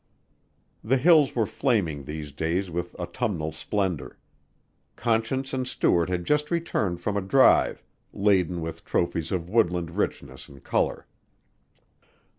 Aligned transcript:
The 0.83 0.97
hills 0.97 1.35
were 1.35 1.45
flaming 1.45 2.05
these 2.05 2.31
days 2.31 2.71
with 2.71 2.95
autumnal 2.99 3.51
splendor. 3.51 4.17
Conscience 4.95 5.53
and 5.53 5.67
Stuart 5.67 6.09
had 6.09 6.25
just 6.25 6.49
returned 6.49 6.99
from 6.99 7.15
a 7.15 7.21
drive, 7.21 7.83
laden 8.11 8.61
with 8.61 8.83
trophies 8.83 9.31
of 9.31 9.47
woodland 9.47 9.91
richness 9.91 10.49
and 10.49 10.63
color. 10.63 11.05